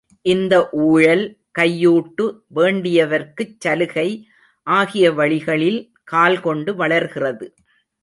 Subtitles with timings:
[0.25, 0.69] இந்த
[0.71, 1.23] ஊழல்,
[1.59, 2.25] கையூட்டு,
[2.55, 4.09] வேண்டியவர்க்குச் சலுகை
[4.67, 5.79] ஆகிய வழிகளில்
[6.03, 7.47] கால்கொண்டு வளர்கிறது.